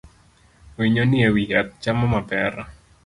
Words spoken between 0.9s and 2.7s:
ni ewi yath chamo mapera